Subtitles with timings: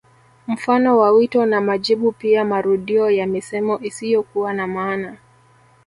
[0.47, 5.17] Mfano wa wito na majibu pia marudio ya misemo isiyokuwa na maana